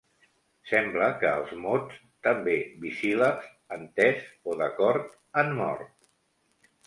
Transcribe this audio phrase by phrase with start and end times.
[0.69, 2.55] Sembla que els mots, també
[2.85, 5.93] bisíl·labs, entès o d’acord han mort.